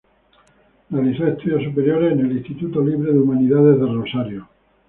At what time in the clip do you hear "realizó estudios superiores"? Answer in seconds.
0.89-2.13